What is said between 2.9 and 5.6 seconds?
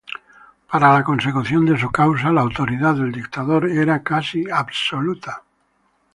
del dictador era casi absoluta.